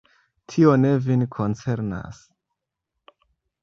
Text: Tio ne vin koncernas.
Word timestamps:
Tio 0.53 0.71
ne 0.85 0.93
vin 1.09 1.27
koncernas. 1.37 2.27